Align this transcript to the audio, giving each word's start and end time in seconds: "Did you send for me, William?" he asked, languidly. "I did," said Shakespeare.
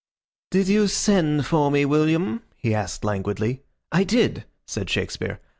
"Did 0.49 0.67
you 0.67 0.87
send 0.87 1.45
for 1.45 1.69
me, 1.69 1.85
William?" 1.85 2.41
he 2.57 2.73
asked, 2.73 3.05
languidly. 3.05 3.61
"I 3.91 4.03
did," 4.03 4.45
said 4.65 4.89
Shakespeare. 4.89 5.39